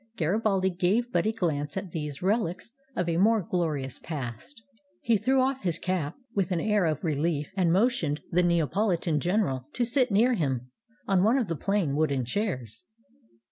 [0.15, 4.63] Garibaldi gave but a glance at these relics of a more glorious past.
[4.99, 9.67] He threw off his cap with an air of relief and motioned the Neapolitan general
[9.73, 10.71] to sit near him,
[11.07, 12.83] on one of the plain wooden chairs.